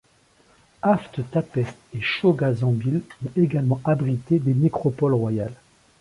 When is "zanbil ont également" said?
2.55-3.79